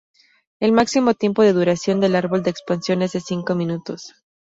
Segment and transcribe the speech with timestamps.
[0.59, 4.15] El máximo tiempo de duración del árbol de expansión es de cinco minutos.